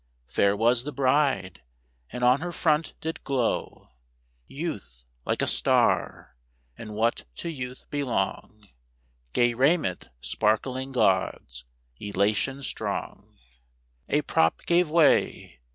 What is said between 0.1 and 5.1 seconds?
Fair was the bride, and on her front did glow Youth